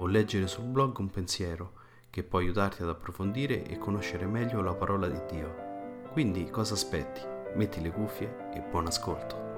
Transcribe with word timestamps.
o 0.00 0.06
leggere 0.06 0.46
sul 0.46 0.64
blog 0.64 0.98
un 0.98 1.10
pensiero 1.10 1.72
che 2.10 2.22
può 2.22 2.38
aiutarti 2.38 2.82
ad 2.82 2.88
approfondire 2.88 3.64
e 3.64 3.78
conoscere 3.78 4.26
meglio 4.26 4.62
la 4.62 4.74
parola 4.74 5.06
di 5.08 5.20
Dio. 5.30 5.68
Quindi 6.10 6.50
cosa 6.50 6.74
aspetti? 6.74 7.20
Metti 7.54 7.80
le 7.82 7.90
cuffie 7.90 8.50
e 8.54 8.60
buon 8.60 8.86
ascolto. 8.86 9.48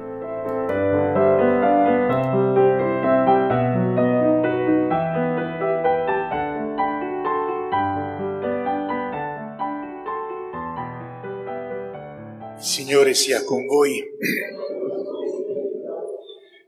Signore 12.58 13.14
sia 13.14 13.44
con 13.44 13.64
voi. 13.66 14.02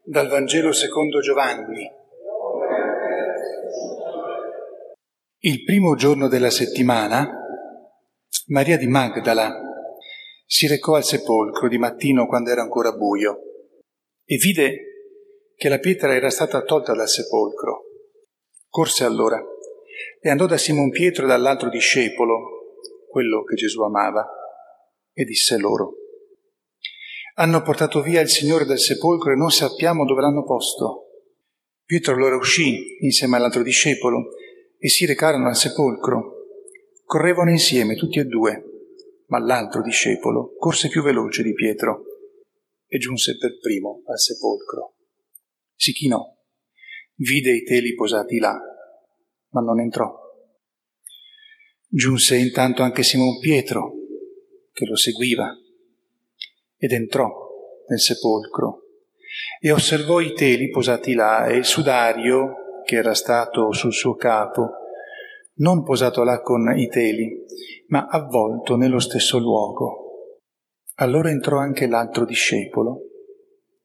Dal 0.05 0.29
Vangelo 0.29 0.73
secondo 0.73 1.21
Giovanni. 1.21 1.94
Il 5.47 5.63
primo 5.63 5.95
giorno 5.95 6.27
della 6.27 6.49
settimana, 6.49 7.31
Maria 8.47 8.79
di 8.79 8.87
Magdala 8.87 9.55
si 10.47 10.67
recò 10.67 10.95
al 10.95 11.05
sepolcro 11.05 11.69
di 11.69 11.77
mattino 11.77 12.27
quando 12.27 12.49
era 12.49 12.63
ancora 12.63 12.93
buio 12.93 13.41
e 14.25 14.37
vide 14.37 14.79
che 15.55 15.69
la 15.69 15.79
pietra 15.81 16.15
era 16.15 16.31
stata 16.31 16.63
tolta 16.63 16.95
dal 16.95 17.11
sepolcro. 17.11 17.83
Corse 18.71 19.05
allora 19.05 19.39
e 20.19 20.31
andò 20.31 20.47
da 20.47 20.57
Simon 20.57 20.89
Pietro 20.89 21.27
e 21.27 21.29
dall'altro 21.29 21.69
discepolo, 21.69 22.79
quello 23.07 23.43
che 23.43 23.55
Gesù 23.55 23.83
amava, 23.83 24.27
e 25.13 25.25
disse 25.25 25.59
loro, 25.59 25.93
hanno 27.35 27.61
portato 27.61 28.01
via 28.01 28.23
il 28.23 28.31
Signore 28.31 28.65
dal 28.65 28.79
sepolcro 28.79 29.33
e 29.33 29.37
non 29.37 29.51
sappiamo 29.51 30.07
dove 30.07 30.23
l'hanno 30.23 30.45
posto. 30.45 31.03
Pietro 31.85 32.15
allora 32.15 32.35
uscì 32.35 32.97
insieme 33.05 33.37
all'altro 33.37 33.63
discepolo 33.63 34.37
e 34.79 34.89
si 34.89 35.07
recarono 35.07 35.49
al 35.49 35.57
sepolcro. 35.57 36.33
Correvano 37.05 37.51
insieme 37.51 37.95
tutti 37.95 38.19
e 38.19 38.25
due, 38.25 38.65
ma 39.27 39.39
l'altro 39.39 39.83
discepolo 39.83 40.55
corse 40.59 40.89
più 40.89 41.03
veloce 41.03 41.43
di 41.43 41.53
Pietro 41.53 42.05
e 42.87 42.99
giunse 42.99 43.37
per 43.37 43.59
primo 43.59 44.03
al 44.07 44.19
sepolcro. 44.19 44.95
Si 45.75 45.93
chinò, 45.93 46.23
vide 47.17 47.53
i 47.53 47.63
teli 47.65 47.95
posati 47.95 48.39
là, 48.39 48.59
ma 49.51 49.61
non 49.61 49.81
entrò. 49.81 50.13
Giunse 51.89 52.37
intanto 52.37 52.83
anche 52.83 53.03
Simon 53.03 53.39
Pietro, 53.39 53.95
che 54.73 54.87
lo 54.87 54.97
seguiva, 54.97 55.55
ed 56.77 56.93
entrò 56.93 57.31
nel 57.89 58.01
sepolcro 58.01 58.83
e 59.61 59.71
osservò 59.73 60.21
i 60.21 60.33
teli 60.33 60.69
posati 60.69 61.15
là 61.15 61.47
e 61.47 61.57
il 61.57 61.65
sudario 61.65 62.64
che 62.85 62.97
era 62.97 63.15
stato 63.15 63.73
sul 63.73 63.93
suo 63.93 64.15
capo, 64.15 64.71
non 65.57 65.83
posato 65.83 66.23
là 66.23 66.41
con 66.41 66.73
i 66.77 66.89
teli, 66.89 67.45
ma 67.89 68.07
avvolto 68.07 68.77
nello 68.77 68.99
stesso 68.99 69.39
luogo. 69.39 70.39
Allora 70.97 71.31
entrò 71.31 71.59
anche 71.59 71.87
l'altro 71.87 72.25
discepolo, 72.25 73.01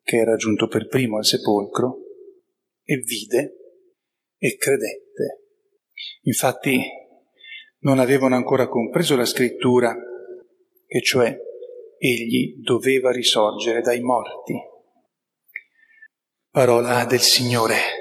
che 0.03 0.17
era 0.17 0.35
giunto 0.35 0.67
per 0.67 0.87
primo 0.87 1.17
al 1.17 1.25
sepolcro, 1.25 1.97
e 2.83 2.97
vide 2.97 3.55
e 4.37 4.55
credette. 4.57 5.43
Infatti 6.23 6.79
non 7.79 7.99
avevano 7.99 8.35
ancora 8.35 8.67
compreso 8.67 9.15
la 9.15 9.25
scrittura, 9.25 9.95
che 10.85 11.01
cioè 11.01 11.37
egli 11.97 12.55
doveva 12.61 13.11
risorgere 13.11 13.81
dai 13.81 14.01
morti. 14.01 14.55
Parola 16.49 17.05
del 17.05 17.19
Signore. 17.19 17.98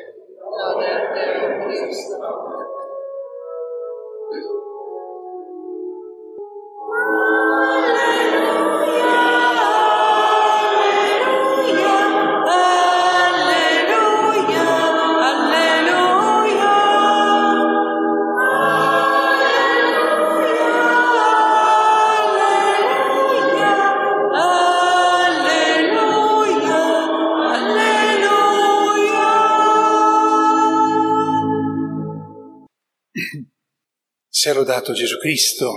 Sia 34.49 34.57
lodato 34.57 34.95
Gesù 34.95 35.19
Cristo 35.19 35.73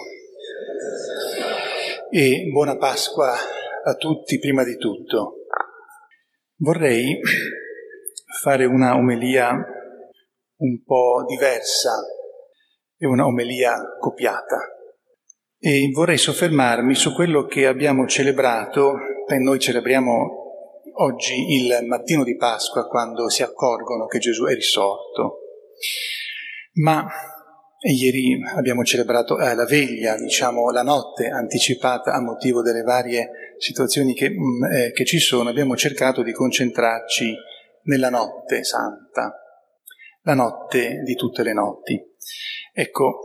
e 2.09 2.47
buona 2.53 2.77
Pasqua 2.77 3.33
a 3.83 3.95
tutti 3.95 4.39
prima 4.39 4.63
di 4.63 4.77
tutto. 4.77 5.47
Vorrei 6.55 7.19
fare 8.41 8.63
una 8.63 8.95
omelia 8.95 9.49
un 9.49 10.83
po' 10.85 11.25
diversa 11.27 11.99
e 12.97 13.05
una 13.05 13.25
omelia 13.25 13.75
copiata 13.99 14.59
e 15.59 15.89
vorrei 15.91 16.17
soffermarmi 16.17 16.95
su 16.95 17.13
quello 17.13 17.47
che 17.47 17.67
abbiamo 17.67 18.07
celebrato 18.07 18.93
e 19.27 19.37
noi 19.37 19.59
celebriamo 19.59 20.13
oggi 20.93 21.55
il 21.57 21.85
mattino 21.87 22.23
di 22.23 22.37
Pasqua 22.37 22.87
quando 22.87 23.27
si 23.27 23.43
accorgono 23.43 24.05
che 24.05 24.19
Gesù 24.19 24.45
è 24.45 24.53
risorto. 24.53 25.39
Ma 26.75 27.05
e 27.83 27.93
ieri 27.93 28.39
abbiamo 28.55 28.83
celebrato 28.83 29.39
eh, 29.39 29.55
la 29.55 29.65
veglia, 29.65 30.15
diciamo 30.15 30.69
la 30.69 30.83
notte 30.83 31.29
anticipata 31.29 32.13
a 32.13 32.21
motivo 32.21 32.61
delle 32.61 32.83
varie 32.83 33.55
situazioni 33.57 34.13
che, 34.13 34.29
mh, 34.29 34.33
mm, 34.35 34.63
eh, 34.65 34.91
che 34.91 35.03
ci 35.03 35.17
sono. 35.17 35.49
Abbiamo 35.49 35.75
cercato 35.75 36.21
di 36.21 36.31
concentrarci 36.31 37.35
nella 37.85 38.11
notte 38.11 38.63
santa, 38.63 39.35
la 40.21 40.33
notte 40.35 41.01
di 41.03 41.15
tutte 41.15 41.41
le 41.41 41.53
notti. 41.53 41.99
Ecco, 42.71 43.19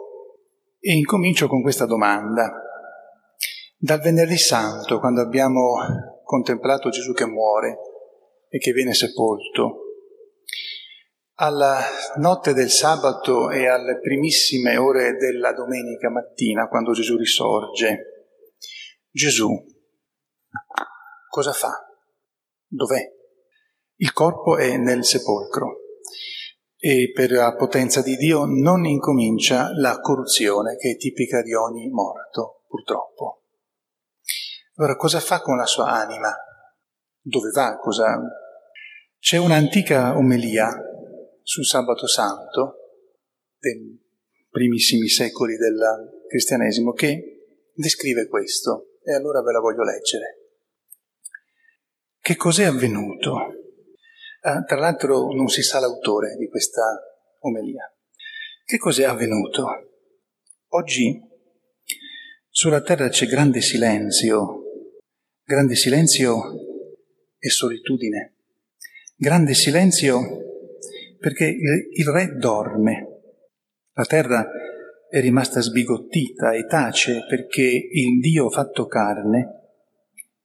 e 0.80 0.94
incomincio 0.94 1.48
con 1.48 1.60
questa 1.60 1.84
domanda. 1.84 2.50
Dal 3.76 4.00
venerdì 4.00 4.38
santo, 4.38 5.00
quando 5.00 5.20
abbiamo 5.20 5.74
contemplato 6.24 6.88
Gesù 6.88 7.12
che 7.12 7.26
muore 7.26 7.76
e 8.48 8.56
che 8.56 8.72
viene 8.72 8.94
sepolto, 8.94 9.85
alla 11.38 11.80
notte 12.16 12.54
del 12.54 12.70
sabato 12.70 13.50
e 13.50 13.68
alle 13.68 13.98
primissime 13.98 14.76
ore 14.76 15.16
della 15.16 15.52
domenica 15.52 16.08
mattina, 16.08 16.68
quando 16.68 16.92
Gesù 16.92 17.16
risorge, 17.16 18.30
Gesù 19.10 19.48
cosa 21.28 21.52
fa? 21.52 21.86
Dov'è? 22.66 23.12
Il 23.96 24.12
corpo 24.12 24.56
è 24.56 24.76
nel 24.76 25.04
sepolcro 25.04 25.80
e 26.78 27.10
per 27.14 27.30
la 27.30 27.54
potenza 27.54 28.00
di 28.02 28.16
Dio 28.16 28.44
non 28.44 28.84
incomincia 28.86 29.70
la 29.74 30.00
corruzione 30.00 30.76
che 30.76 30.92
è 30.92 30.96
tipica 30.96 31.42
di 31.42 31.54
ogni 31.54 31.88
morto, 31.88 32.62
purtroppo. 32.66 33.44
Allora 34.76 34.96
cosa 34.96 35.20
fa 35.20 35.40
con 35.40 35.56
la 35.56 35.66
sua 35.66 35.88
anima? 35.88 36.34
Dove 37.20 37.50
va? 37.50 37.76
Cosa... 37.76 38.18
C'è 39.18 39.38
un'antica 39.38 40.16
omelia 40.16 40.95
sul 41.46 41.64
sabato 41.64 42.08
santo 42.08 42.74
dei 43.56 43.96
primissimi 44.50 45.06
secoli 45.06 45.56
del 45.56 45.78
cristianesimo 46.28 46.90
che 46.90 47.70
descrive 47.72 48.26
questo 48.26 48.98
e 49.04 49.14
allora 49.14 49.42
ve 49.42 49.52
la 49.52 49.60
voglio 49.60 49.84
leggere. 49.84 50.40
Che 52.18 52.34
cos'è 52.34 52.64
avvenuto? 52.64 53.36
Ah, 54.40 54.64
tra 54.64 54.76
l'altro 54.76 55.32
non 55.32 55.46
si 55.46 55.62
sa 55.62 55.78
l'autore 55.78 56.34
di 56.34 56.48
questa 56.48 56.82
omelia. 57.42 57.94
Che 58.64 58.78
cos'è 58.78 59.04
avvenuto? 59.04 59.66
Oggi 60.70 61.20
sulla 62.48 62.80
terra 62.80 63.08
c'è 63.08 63.26
grande 63.26 63.60
silenzio, 63.60 64.62
grande 65.44 65.76
silenzio 65.76 66.42
e 67.38 67.48
solitudine, 67.50 68.34
grande 69.14 69.54
silenzio 69.54 70.45
perché 71.18 71.46
il, 71.46 71.88
il 71.92 72.06
re 72.08 72.36
dorme. 72.36 73.20
La 73.92 74.04
terra 74.04 74.46
è 75.08 75.20
rimasta 75.20 75.60
sbigottita 75.60 76.52
e 76.52 76.66
tace 76.66 77.24
perché 77.28 77.62
il 77.62 78.20
Dio 78.20 78.50
fatto 78.50 78.86
carne 78.86 79.56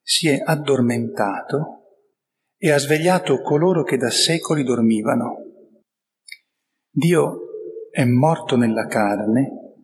si 0.01 0.29
è 0.29 0.41
addormentato 0.43 1.81
e 2.57 2.71
ha 2.71 2.77
svegliato 2.77 3.41
coloro 3.41 3.83
che 3.83 3.97
da 3.97 4.09
secoli 4.09 4.63
dormivano. 4.63 5.37
Dio 6.89 7.39
è 7.89 8.03
morto 8.05 8.55
nella 8.55 8.85
carne 8.87 9.75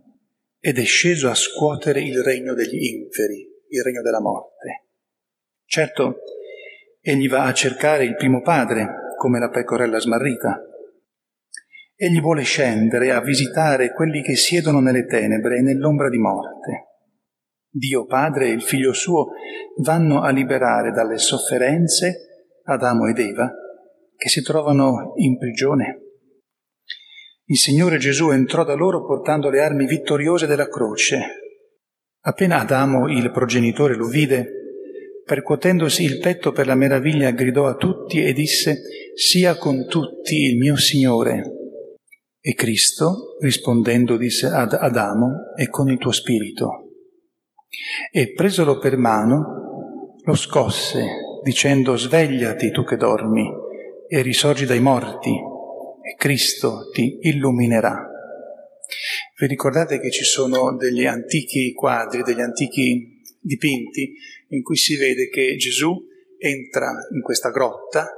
ed 0.60 0.78
è 0.78 0.84
sceso 0.84 1.30
a 1.30 1.36
scuotere 1.36 2.02
il 2.02 2.22
regno 2.22 2.54
degli 2.54 2.86
inferi, 2.86 3.48
il 3.70 3.84
regno 3.84 4.02
della 4.02 4.22
morte. 4.22 4.86
Certo, 5.66 6.20
egli 7.02 7.28
va 7.28 7.46
a 7.46 7.54
cercare 7.54 8.06
il 8.06 8.16
primo 8.16 8.42
padre, 8.42 9.16
come 9.18 9.40
la 9.40 9.50
pecorella 9.50 10.00
smarrita. 10.00 10.62
Egli 12.00 12.22
vuole 12.22 12.44
scendere 12.44 13.12
a 13.12 13.22
visitare 13.22 13.92
quelli 13.92 14.22
che 14.22 14.36
siedono 14.36 14.80
nelle 14.80 15.08
tenebre 15.08 15.58
e 15.58 15.62
nell'ombra 15.62 16.10
di 16.10 16.20
morte. 16.20 16.86
Dio 17.72 18.06
Padre 18.06 18.50
e 18.50 18.52
il 18.52 18.62
Figlio 18.62 18.94
suo 18.94 19.30
vanno 19.82 20.22
a 20.22 20.30
liberare 20.30 20.92
dalle 20.92 21.18
sofferenze 21.18 22.60
Adamo 22.66 23.08
ed 23.08 23.18
Eva 23.18 23.52
che 24.16 24.30
si 24.30 24.44
trovano 24.44 25.14
in 25.16 25.40
prigione. 25.40 26.02
Il 27.46 27.58
Signore 27.58 27.98
Gesù 27.98 28.30
entrò 28.30 28.64
da 28.64 28.76
loro 28.76 29.04
portando 29.04 29.50
le 29.50 29.64
armi 29.64 29.88
vittoriose 29.88 30.46
della 30.46 30.70
croce. 30.70 31.20
Appena 32.26 32.60
Adamo, 32.60 33.10
il 33.10 33.32
progenitore, 33.32 33.96
lo 33.96 34.06
vide, 34.06 34.52
percuotendosi 35.26 36.04
il 36.04 36.20
petto 36.20 36.52
per 36.52 36.68
la 36.68 36.76
meraviglia, 36.76 37.32
gridò 37.32 37.66
a 37.66 37.76
tutti 37.76 38.24
e 38.24 38.34
disse, 38.34 38.82
sia 39.16 39.56
con 39.56 39.88
tutti 39.88 40.36
il 40.36 40.58
mio 40.58 40.76
Signore. 40.76 41.57
E 42.40 42.54
Cristo, 42.54 43.38
rispondendo, 43.40 44.18
disse 44.18 44.48
ad 44.48 44.74
Adamo, 44.74 45.54
e 45.56 45.70
con 45.70 45.90
il 45.90 45.98
tuo 45.98 46.12
spirito 46.12 46.88
e 48.12 48.34
presolo 48.34 48.80
per 48.80 48.98
mano 48.98 50.16
lo 50.24 50.36
scosse 50.36 51.06
dicendo 51.44 51.96
svegliati 51.96 52.72
tu 52.72 52.84
che 52.84 52.96
dormi 52.96 53.48
e 54.08 54.22
risorgi 54.22 54.66
dai 54.66 54.80
morti 54.80 55.30
e 55.30 56.16
Cristo 56.18 56.90
ti 56.92 57.20
illuminerà. 57.22 58.10
Vi 59.38 59.48
ricordate 59.48 60.00
che 60.00 60.12
ci 60.12 60.24
sono 60.24 60.76
degli 60.76 61.06
antichi 61.06 61.74
quadri, 61.74 62.24
degli 62.24 62.42
antichi 62.42 63.22
dipinti 63.40 64.14
in 64.50 64.64
cui 64.64 64.78
si 64.78 64.96
vede 64.98 65.30
che 65.30 65.56
Gesù 65.58 65.94
entra 66.38 66.92
in 67.14 67.22
questa 67.22 67.50
grotta 67.50 68.10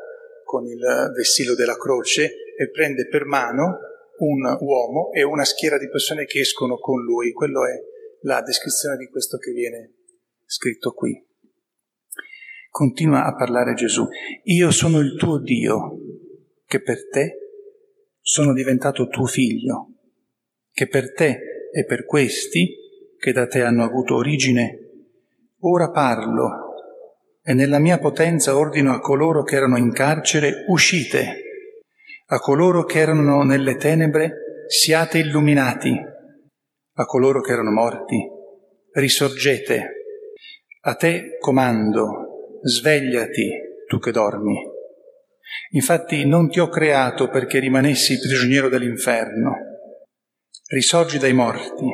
con 0.43 0.65
il 0.65 1.11
vessillo 1.15 1.55
della 1.55 1.77
croce 1.77 2.31
e 2.57 2.69
prende 2.71 3.07
per 3.07 3.25
mano 3.25 3.77
un 4.19 4.57
uomo 4.61 5.11
e 5.11 5.23
una 5.23 5.43
schiera 5.43 5.77
di 5.77 5.89
persone 5.89 6.25
che 6.25 6.39
escono 6.39 6.77
con 6.77 7.03
lui. 7.03 7.31
Quello 7.31 7.65
è 7.65 7.73
la 8.21 8.41
descrizione 8.41 8.97
di 8.97 9.07
questo 9.07 9.37
che 9.37 9.51
viene 9.51 9.93
scritto 10.45 10.91
qui. 10.93 11.25
Continua 12.69 13.25
a 13.25 13.35
parlare 13.35 13.73
Gesù. 13.73 14.07
Io 14.43 14.71
sono 14.71 14.99
il 14.99 15.15
tuo 15.15 15.39
Dio, 15.39 15.97
che 16.65 16.81
per 16.81 17.09
te 17.09 17.37
sono 18.21 18.53
diventato 18.53 19.07
tuo 19.07 19.25
figlio, 19.25 19.93
che 20.71 20.87
per 20.87 21.13
te 21.13 21.39
e 21.71 21.85
per 21.85 22.05
questi, 22.05 22.75
che 23.17 23.31
da 23.31 23.47
te 23.47 23.61
hanno 23.61 23.83
avuto 23.83 24.15
origine, 24.15 24.79
ora 25.59 25.89
parlo 25.89 26.67
e 27.43 27.53
nella 27.53 27.79
mia 27.79 27.97
potenza 27.97 28.55
ordino 28.55 28.93
a 28.93 28.99
coloro 28.99 29.43
che 29.43 29.55
erano 29.55 29.77
in 29.77 29.91
carcere, 29.91 30.65
uscite, 30.67 31.48
a 32.31 32.39
coloro 32.39 32.83
che 32.83 32.99
erano 32.99 33.43
nelle 33.43 33.75
tenebre, 33.75 34.65
siate 34.67 35.17
illuminati 35.17 35.91
a 36.93 37.05
coloro 37.05 37.41
che 37.41 37.53
erano 37.53 37.71
morti, 37.71 38.23
risorgete, 38.93 39.89
a 40.81 40.93
te 40.95 41.37
comando, 41.39 42.59
svegliati 42.61 43.49
tu 43.87 43.97
che 43.97 44.11
dormi. 44.11 44.55
Infatti 45.71 46.25
non 46.27 46.49
ti 46.49 46.59
ho 46.59 46.67
creato 46.67 47.29
perché 47.29 47.57
rimanessi 47.57 48.19
prigioniero 48.19 48.69
dell'inferno. 48.69 49.55
Risorgi 50.67 51.17
dai 51.17 51.33
morti. 51.33 51.85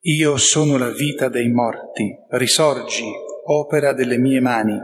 Io 0.00 0.36
sono 0.36 0.76
la 0.76 0.90
vita 0.90 1.30
dei 1.30 1.48
morti. 1.48 2.14
Risorgi, 2.28 3.04
opera 3.46 3.94
delle 3.94 4.18
mie 4.18 4.40
mani. 4.40 4.78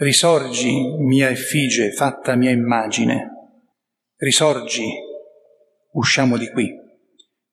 Risorgi, 0.00 0.96
mia 0.96 1.28
effigie, 1.28 1.92
fatta 1.92 2.34
mia 2.34 2.50
immagine. 2.50 3.28
Risorgi, 4.16 4.86
usciamo 5.92 6.38
di 6.38 6.50
qui. 6.50 6.70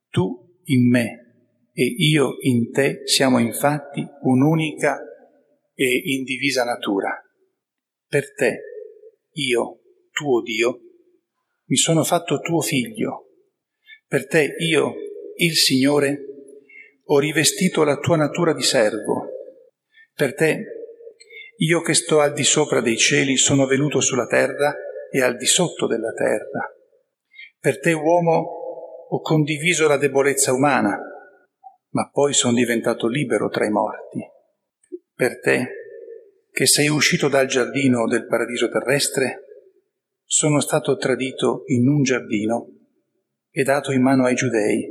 Tu 0.09 0.61
in 0.63 0.89
me 0.89 1.69
e 1.73 1.83
io 1.83 2.37
in 2.39 2.71
te 2.71 3.01
siamo 3.03 3.39
infatti 3.39 4.01
un'unica 4.21 4.97
e 5.73 6.01
indivisa 6.05 6.63
natura. 6.63 7.21
Per 8.07 8.33
te, 8.33 8.61
io, 9.33 9.81
tuo 10.11 10.41
Dio, 10.41 10.79
mi 11.65 11.75
sono 11.75 12.05
fatto 12.05 12.39
tuo 12.39 12.61
figlio. 12.61 13.25
Per 14.07 14.25
te, 14.25 14.55
io, 14.59 14.93
il 15.35 15.53
Signore, 15.53 16.23
ho 17.07 17.19
rivestito 17.19 17.83
la 17.83 17.97
tua 17.97 18.15
natura 18.15 18.53
di 18.53 18.63
servo. 18.63 19.31
Per 20.13 20.33
te, 20.33 20.76
io 21.57 21.81
che 21.81 21.93
sto 21.93 22.19
al 22.19 22.33
di 22.33 22.43
sopra 22.43 22.81
dei 22.81 22.97
cieli, 22.97 23.37
sono 23.37 23.65
venuto 23.65 23.99
sulla 23.99 24.27
terra 24.27 24.75
e 25.11 25.21
al 25.21 25.37
di 25.37 25.45
sotto 25.45 25.87
della 25.87 26.11
terra. 26.11 26.71
Per 27.59 27.79
te, 27.79 27.93
uomo, 27.93 28.39
ho 29.09 29.21
condiviso 29.21 29.87
la 29.87 29.97
debolezza 29.97 30.53
umana, 30.53 30.99
ma 31.89 32.09
poi 32.11 32.33
sono 32.33 32.53
diventato 32.53 33.07
libero 33.07 33.49
tra 33.49 33.65
i 33.65 33.71
morti. 33.71 34.19
Per 35.13 35.39
te, 35.39 35.67
che 36.51 36.67
sei 36.67 36.89
uscito 36.89 37.27
dal 37.27 37.47
giardino 37.47 38.07
del 38.07 38.27
paradiso 38.27 38.69
terrestre, 38.69 39.43
sono 40.23 40.59
stato 40.59 40.97
tradito 40.97 41.63
in 41.67 41.87
un 41.87 42.03
giardino 42.03 42.67
e 43.49 43.63
dato 43.63 43.91
in 43.91 44.01
mano 44.01 44.25
ai 44.25 44.35
giudei, 44.35 44.85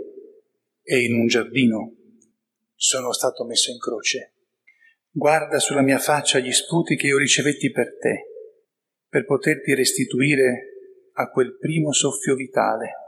e 0.83 1.05
in 1.05 1.15
un 1.15 1.27
giardino 1.27 1.95
sono 2.75 3.13
stato 3.13 3.44
messo 3.44 3.70
in 3.70 3.79
croce. 3.79 4.35
Guarda 5.17 5.58
sulla 5.58 5.81
mia 5.82 5.99
faccia 5.99 6.41
gli 6.41 6.53
sputi 6.53 6.96
che 6.96 7.06
io 7.06 7.17
ricevetti 7.17 7.70
per 7.70 7.96
te, 7.99 8.25
per 9.08 9.25
poterti 9.25 9.75
restituire 9.75 10.73
a 11.15 11.31
quel 11.31 11.56
primo 11.56 11.93
soffio 11.93 12.35
vitale 12.35 13.05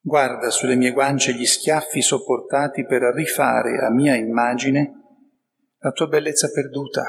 Guarda 0.00 0.48
sulle 0.48 0.74
mie 0.74 0.92
guance 0.92 1.34
gli 1.34 1.44
schiaffi 1.44 2.00
sopportati 2.00 2.86
per 2.86 3.02
rifare 3.14 3.84
a 3.84 3.90
mia 3.90 4.14
immagine 4.14 4.92
la 5.80 5.90
tua 5.90 6.06
bellezza 6.06 6.48
perduta. 6.50 7.04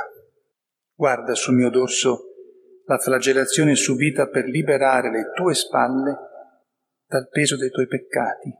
Guarda 0.95 1.33
sul 1.33 1.55
mio 1.55 1.69
dorso 1.69 2.25
la 2.85 2.97
flagellazione 2.97 3.75
subita 3.75 4.27
per 4.27 4.45
liberare 4.45 5.11
le 5.11 5.31
tue 5.33 5.53
spalle 5.53 6.17
dal 7.07 7.29
peso 7.29 7.55
dei 7.55 7.69
tuoi 7.69 7.87
peccati. 7.87 8.53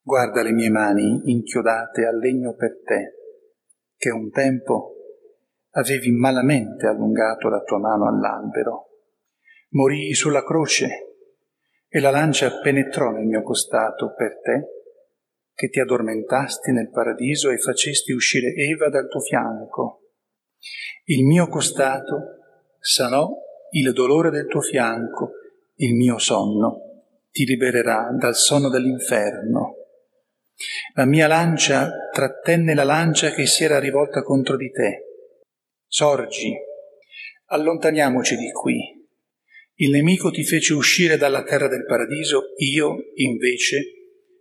Guarda 0.00 0.42
le 0.42 0.52
mie 0.52 0.70
mani 0.70 1.20
inchiodate 1.24 2.06
al 2.06 2.16
legno 2.16 2.54
per 2.54 2.80
te, 2.82 3.19
che 4.00 4.08
un 4.08 4.30
tempo 4.30 4.94
avevi 5.72 6.10
malamente 6.10 6.86
allungato 6.86 7.50
la 7.50 7.60
tua 7.60 7.78
mano 7.78 8.08
all'albero. 8.08 8.86
Morii 9.72 10.14
sulla 10.14 10.42
croce 10.42 11.16
e 11.86 12.00
la 12.00 12.08
lancia 12.08 12.50
penetrò 12.62 13.10
nel 13.10 13.26
mio 13.26 13.42
costato 13.42 14.14
per 14.16 14.40
te, 14.40 14.68
che 15.52 15.68
ti 15.68 15.80
addormentasti 15.80 16.72
nel 16.72 16.88
paradiso 16.88 17.50
e 17.50 17.58
facesti 17.58 18.12
uscire 18.12 18.54
Eva 18.54 18.88
dal 18.88 19.06
tuo 19.06 19.20
fianco. 19.20 20.12
Il 21.04 21.26
mio 21.26 21.48
costato 21.48 22.38
sanò 22.78 23.28
il 23.72 23.92
dolore 23.92 24.30
del 24.30 24.46
tuo 24.46 24.62
fianco, 24.62 25.32
il 25.74 25.94
mio 25.94 26.16
sonno 26.16 27.04
ti 27.30 27.44
libererà 27.44 28.08
dal 28.18 28.34
sonno 28.34 28.70
dell'inferno. 28.70 29.74
La 30.94 31.04
mia 31.04 31.28
lancia 31.28 31.90
trattenne 32.12 32.74
la 32.74 32.84
lancia 32.84 33.30
che 33.30 33.46
si 33.46 33.62
era 33.64 33.78
rivolta 33.78 34.22
contro 34.22 34.56
di 34.56 34.70
te. 34.70 35.04
Sorgi, 35.86 36.52
allontaniamoci 37.46 38.36
di 38.36 38.50
qui, 38.50 39.00
il 39.80 39.90
nemico 39.90 40.30
ti 40.30 40.44
fece 40.44 40.74
uscire 40.74 41.16
dalla 41.16 41.42
terra 41.42 41.66
del 41.66 41.86
paradiso, 41.86 42.52
io 42.56 42.96
invece 43.14 43.82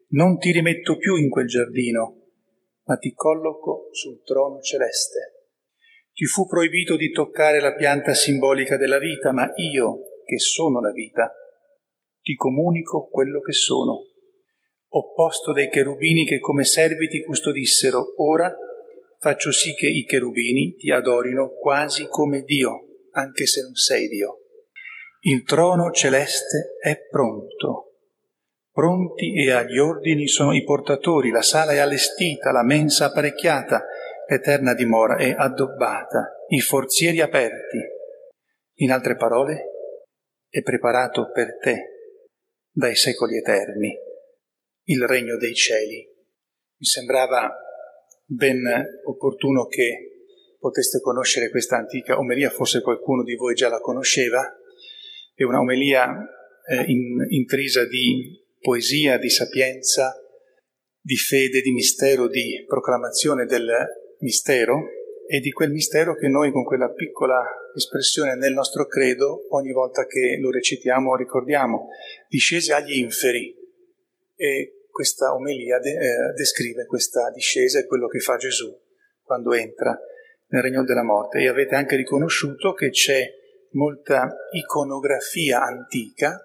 non 0.10 0.38
ti 0.38 0.52
rimetto 0.52 0.98
più 0.98 1.16
in 1.16 1.30
quel 1.30 1.48
giardino, 1.48 2.32
ma 2.84 2.98
ti 2.98 3.14
colloco 3.14 3.88
sul 3.92 4.22
trono 4.24 4.60
celeste. 4.60 5.52
Ti 6.12 6.26
fu 6.26 6.46
proibito 6.46 6.98
di 6.98 7.12
toccare 7.12 7.62
la 7.62 7.74
pianta 7.74 8.14
simbolica 8.14 8.76
della 8.76 8.98
vita, 8.98 9.32
ma 9.32 9.50
io, 9.56 10.00
che 10.26 10.40
sono 10.40 10.82
la 10.82 10.92
vita, 10.92 11.32
ti 12.22 12.36
comunico 12.36 13.08
quello 13.08 13.40
che 13.40 13.54
sono. 13.54 14.09
Ho 14.92 15.14
posto 15.14 15.54
dei 15.54 15.70
cherubini 15.70 16.26
che 16.26 16.40
come 16.40 16.64
servi 16.64 17.08
ti 17.08 17.24
custodissero, 17.24 18.16
ora 18.18 18.52
faccio 19.20 19.52
sì 19.52 19.76
che 19.76 19.86
i 19.86 20.04
cherubini 20.04 20.74
ti 20.78 20.90
adorino 20.90 21.52
quasi 21.52 22.08
come 22.08 22.42
Dio, 22.42 22.88
anche 23.12 23.46
se 23.46 23.62
non 23.62 23.76
sei 23.76 24.08
Dio. 24.08 24.40
Il 25.22 25.44
trono 25.44 25.92
celeste 25.92 26.76
è 26.82 27.06
pronto. 27.08 27.98
Pronti 28.72 29.36
e 29.36 29.52
agli 29.52 29.78
ordini 29.78 30.28
sono 30.28 30.56
i 30.56 30.64
portatori, 30.64 31.30
la 31.30 31.44
sala 31.44 31.74
è 31.74 31.78
allestita, 31.78 32.52
la 32.52 32.64
mensa 32.64 33.06
apparecchiata, 33.06 33.86
l'eterna 34.28 34.74
dimora 34.74 35.18
è 35.18 35.36
addobbata, 35.38 36.46
i 36.48 36.62
forzieri 36.62 37.22
aperti. 37.22 37.78
In 38.78 38.92
altre 38.92 39.16
parole, 39.18 39.66
è 40.50 40.64
preparato 40.64 41.30
per 41.32 41.60
te 41.60 41.84
dai 42.72 42.96
secoli 42.96 43.38
eterni 43.38 44.08
il 44.90 45.06
regno 45.06 45.38
dei 45.38 45.54
cieli. 45.54 45.98
Mi 46.78 46.86
sembrava 46.86 47.52
ben 48.26 48.62
opportuno 49.06 49.66
che 49.66 50.10
poteste 50.60 51.00
conoscere 51.00 51.50
questa 51.50 51.78
antica 51.78 52.18
omelia, 52.18 52.50
forse 52.50 52.82
qualcuno 52.82 53.24
di 53.24 53.36
voi 53.36 53.54
già 53.54 53.70
la 53.70 53.80
conosceva, 53.80 54.42
è 55.34 55.44
una 55.44 55.60
omelia 55.60 56.10
eh, 56.68 56.84
in, 56.88 57.26
intrisa 57.30 57.86
di 57.86 58.38
poesia, 58.60 59.18
di 59.18 59.30
sapienza, 59.30 60.14
di 61.00 61.16
fede, 61.16 61.62
di 61.62 61.72
mistero, 61.72 62.28
di 62.28 62.66
proclamazione 62.68 63.46
del 63.46 63.72
mistero 64.20 64.90
e 65.28 65.40
di 65.40 65.52
quel 65.52 65.72
mistero 65.72 66.16
che 66.16 66.28
noi 66.28 66.52
con 66.52 66.64
quella 66.64 66.90
piccola 66.90 67.42
espressione 67.76 68.36
nel 68.36 68.54
nostro 68.54 68.88
credo 68.88 69.46
ogni 69.50 69.72
volta 69.72 70.06
che 70.06 70.38
lo 70.42 70.50
recitiamo 70.50 71.16
ricordiamo, 71.16 71.90
discese 72.28 72.74
agli 72.74 72.98
inferi. 72.98 73.56
E 74.36 74.79
questa 75.00 75.34
omelia 75.34 75.80
de- 75.80 75.92
eh, 75.92 76.34
descrive 76.36 76.86
questa 76.86 77.32
discesa 77.32 77.80
e 77.80 77.86
quello 77.86 78.10
che 78.10 78.20
fa 78.20 78.36
Gesù 78.36 78.70
quando 79.22 79.54
entra 79.54 79.98
nel 80.48 80.62
regno 80.62 80.84
della 80.84 81.06
morte 81.06 81.40
e 81.40 81.48
avete 81.48 81.76
anche 81.76 81.96
riconosciuto 81.96 82.74
che 82.74 82.90
c'è 82.90 83.26
molta 83.72 84.30
iconografia 84.52 85.62
antica 85.62 86.38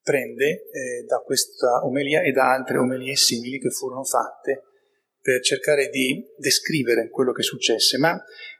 prende 0.00 0.70
eh, 0.70 1.04
da 1.06 1.18
questa 1.18 1.84
omelia 1.84 2.22
e 2.22 2.32
da 2.32 2.50
altre 2.50 2.78
omelie 2.78 3.14
simili 3.14 3.60
che 3.60 3.68
furono 3.68 4.04
fatte 4.04 4.62
per 5.20 5.42
cercare 5.42 5.90
di 5.90 6.24
descrivere 6.38 7.10
quello 7.10 7.32
che 7.32 7.42
successe. 7.42 7.98
Ma 7.98 8.18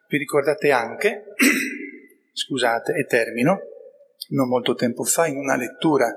vi 0.09 0.19
ricordate 0.19 0.73
anche, 0.73 1.25
scusate, 2.35 2.93
e 2.93 3.05
termino, 3.05 3.61
non 4.31 4.49
molto 4.49 4.75
tempo 4.75 5.05
fa, 5.05 5.27
in 5.27 5.39
una 5.39 5.57
lettura 5.57 6.13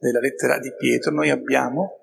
della 0.00 0.18
lettera 0.18 0.58
di 0.58 0.74
Pietro, 0.74 1.12
noi 1.12 1.28
abbiamo 1.28 2.01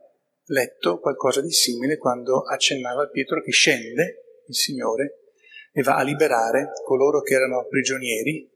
letto 0.50 1.00
qualcosa 1.00 1.42
di 1.42 1.52
simile 1.52 1.98
quando 1.98 2.42
accennava 2.42 3.04
a 3.04 3.10
Pietro 3.10 3.42
che 3.42 3.52
scende 3.52 4.42
il 4.48 4.56
Signore 4.56 5.24
e 5.72 5.82
va 5.82 5.96
a 5.96 6.04
liberare 6.04 6.72
coloro 6.84 7.22
che 7.22 7.36
erano 7.36 7.66
prigionieri 7.68 8.50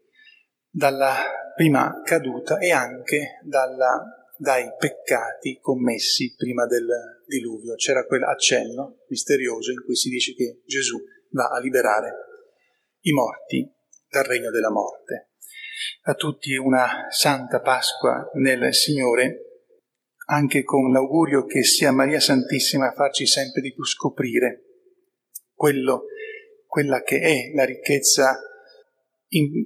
dalla 0.70 1.16
prima 1.56 2.02
caduta 2.04 2.58
e 2.58 2.72
anche 2.72 3.40
dalla, 3.44 4.04
dai 4.38 4.72
peccati 4.78 5.60
commessi 5.62 6.34
prima 6.36 6.66
del 6.66 6.88
diluvio. 7.28 7.76
C'era 7.76 8.06
quell'accenno 8.06 9.04
misterioso 9.08 9.72
in 9.72 9.84
cui 9.84 9.96
si 9.96 10.10
dice 10.10 10.34
che 10.34 10.62
Gesù 10.66 11.00
va 11.30 11.50
a 11.50 11.60
liberare 11.60 12.12
i 13.02 13.12
morti 13.12 13.72
dal 14.10 14.24
regno 14.24 14.50
della 14.50 14.72
morte. 14.72 15.30
A 16.04 16.16
tutti 16.16 16.56
una 16.56 17.08
santa 17.10 17.60
Pasqua 17.60 18.30
nel 18.34 18.74
Signore, 18.74 19.53
anche 20.26 20.64
con 20.64 20.92
l'augurio 20.92 21.46
che 21.46 21.64
sia 21.64 21.92
Maria 21.92 22.20
Santissima 22.20 22.90
a 22.90 22.94
farci 22.94 23.26
sempre 23.26 23.62
di 23.62 23.74
più 23.74 23.84
scoprire 23.84 24.64
quello, 25.54 26.06
quella 26.66 27.02
che 27.02 27.20
è 27.20 27.52
la 27.54 27.66
ricchezza 27.66 28.40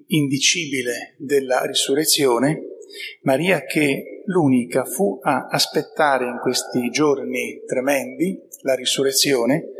indicibile 0.08 1.16
della 1.18 1.66
risurrezione, 1.66 2.62
Maria 3.24 3.64
che 3.64 4.22
l'unica 4.26 4.86
fu 4.86 5.20
a 5.22 5.48
aspettare 5.50 6.26
in 6.26 6.40
questi 6.40 6.90
giorni 6.90 7.62
tremendi 7.66 8.42
la 8.62 8.76
risurrezione, 8.76 9.72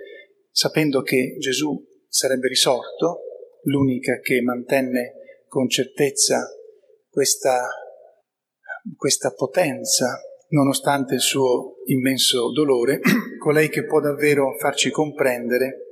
sapendo 0.52 1.02
che 1.02 1.38
Gesù 1.40 1.82
sarebbe 2.08 2.48
risorto, 2.48 3.22
l'unica 3.64 4.20
che 4.20 4.42
mantenne 4.42 5.14
con 5.48 5.70
certezza 5.70 6.48
questa, 7.10 7.68
questa 8.96 9.34
potenza 9.34 10.20
nonostante 10.50 11.16
il 11.16 11.22
suo 11.22 11.78
immenso 11.86 12.52
dolore, 12.52 13.00
colei 13.40 13.70
che 13.70 13.86
può 13.86 14.00
davvero 14.00 14.56
farci 14.58 14.90
comprendere 14.90 15.88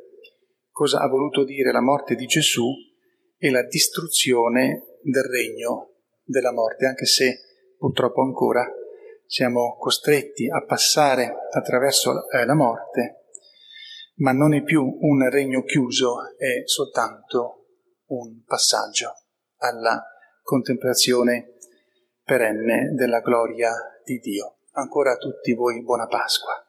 cosa 0.72 1.00
ha 1.00 1.08
voluto 1.08 1.46
dire 1.46 1.72
la 1.72 1.82
morte 1.82 2.16
di 2.16 2.26
Gesù 2.26 2.70
e 3.38 3.50
la 3.50 3.64
distruzione 3.64 4.98
del 5.02 5.24
regno 5.24 5.94
della 6.24 6.52
morte, 6.52 6.86
anche 6.86 7.06
se 7.06 7.40
purtroppo 7.78 8.22
ancora 8.22 8.66
siamo 9.26 9.76
costretti 9.78 10.50
a 10.50 10.64
passare 10.64 11.34
attraverso 11.52 12.30
eh, 12.30 12.46
la 12.46 12.56
morte, 12.56 13.26
ma 14.16 14.32
non 14.32 14.54
è 14.54 14.64
più 14.64 14.84
un 14.84 15.30
regno 15.30 15.64
chiuso, 15.64 16.36
è 16.38 16.64
soltanto 16.66 17.68
un 18.08 18.44
passaggio 18.46 19.14
alla 19.58 20.04
contemplazione 20.42 21.55
perenne 22.26 22.90
della 22.96 23.20
gloria 23.20 23.72
di 24.04 24.18
Dio. 24.18 24.56
Ancora 24.72 25.12
a 25.12 25.18
tutti 25.18 25.54
voi 25.54 25.84
buona 25.84 26.08
Pasqua. 26.08 26.65